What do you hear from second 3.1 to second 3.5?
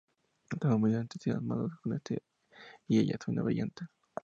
suena